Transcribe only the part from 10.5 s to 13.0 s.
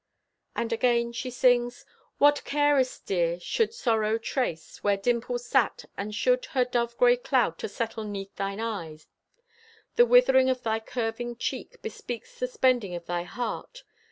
thy curving cheek Bespeaks the spending